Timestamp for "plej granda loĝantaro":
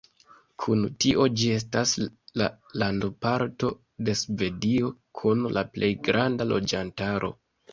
5.77-7.35